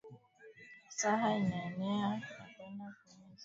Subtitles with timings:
[0.97, 3.39] Saha inaeneya ya kwenda ku misa